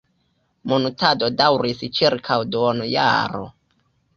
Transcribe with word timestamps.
Muntado 0.71 1.29
daŭris 1.41 1.83
ĉirkaŭ 1.99 2.39
duonjaro. 2.55 3.45